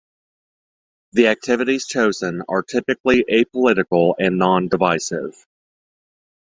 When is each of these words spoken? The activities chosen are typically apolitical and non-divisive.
The 1.11 1.27
activities 1.27 1.85
chosen 1.85 2.41
are 2.49 2.63
typically 2.63 3.23
apolitical 3.25 4.15
and 4.17 4.39
non-divisive. 4.39 5.45